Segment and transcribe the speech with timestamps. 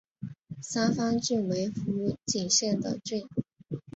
[0.63, 3.27] 三方郡为福井县的郡。